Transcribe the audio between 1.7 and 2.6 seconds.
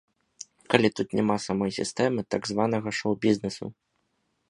сістэмы так